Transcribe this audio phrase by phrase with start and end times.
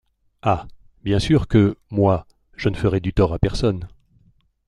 [0.41, 0.65] Ah!
[1.03, 3.87] bien sûr que, moi, je ne ferai du tort à personne.